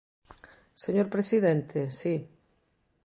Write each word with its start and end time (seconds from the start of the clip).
Señor 0.83 1.07
presidente, 1.15 1.79
si. 1.99 2.15